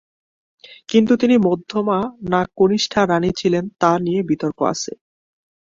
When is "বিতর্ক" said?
4.23-4.59